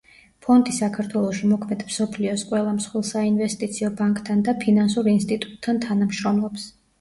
ფონდი 0.43 0.71
საქართველოში 0.75 1.49
მოქმედ 1.51 1.83
მსოფლიოს 1.89 2.45
ყველა 2.53 2.71
მსხვილ 2.77 3.05
საინვესტიციო 3.09 3.91
ბანკთან 4.01 4.43
და 4.49 4.57
ფინანსურ 4.65 5.11
ინსტიტუტთან 5.13 5.85
თანამშრომლობს. 5.87 6.67